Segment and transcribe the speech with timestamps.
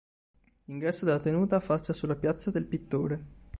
[0.65, 3.23] L'ingresso della tenuta affaccia sulla piazza del Pittore.